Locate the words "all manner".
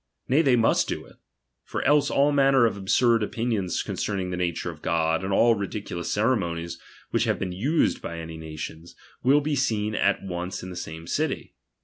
2.09-2.65